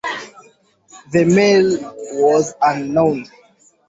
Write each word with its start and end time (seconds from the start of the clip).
The 1.11 1.25
male 1.25 1.77
was 2.23 2.55
unknown. 2.59 3.27